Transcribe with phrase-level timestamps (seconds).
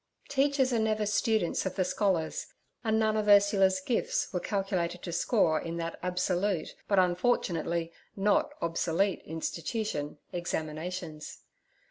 [0.29, 2.47] Teachers are never students of the scholars,
[2.83, 8.51] and none of Ursula's gifts were calculated to score in that absolute, but unfortunately not
[8.63, 11.41] obsolete institution, examinations.